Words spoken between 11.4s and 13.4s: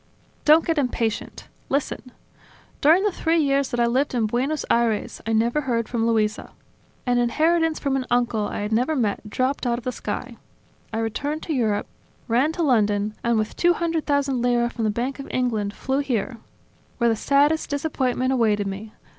to Europe, ran to London... and